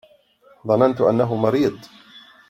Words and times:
ظننت 0.67 1.01
أنه 1.01 1.35
مريض. 1.35 1.85